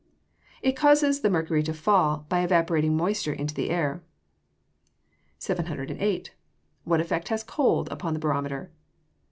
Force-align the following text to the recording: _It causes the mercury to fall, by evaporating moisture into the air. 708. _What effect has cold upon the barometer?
_It 0.63 0.75
causes 0.75 1.21
the 1.21 1.29
mercury 1.29 1.61
to 1.61 1.75
fall, 1.75 2.25
by 2.27 2.39
evaporating 2.41 2.97
moisture 2.97 3.33
into 3.33 3.53
the 3.53 3.69
air. 3.69 4.01
708. 5.37 6.33
_What 6.87 6.99
effect 7.01 7.27
has 7.29 7.43
cold 7.43 7.87
upon 7.91 8.13
the 8.15 8.19
barometer? 8.19 8.71